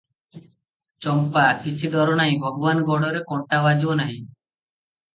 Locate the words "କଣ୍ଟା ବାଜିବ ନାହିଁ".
3.31-4.21